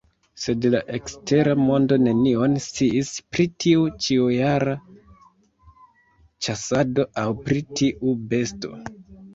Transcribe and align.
Sed 0.43 0.67
la 0.75 0.79
ekstera 0.99 1.53
mondo 1.65 1.97
nenion 2.05 2.57
sciis 2.65 3.13
pri 3.35 3.47
tiu 3.65 3.85
ĉiujara 4.07 4.75
ĉasado 6.49 7.11
aŭ 7.27 7.31
pri 7.47 7.65
tiu 7.83 8.19
besto. 8.35 8.77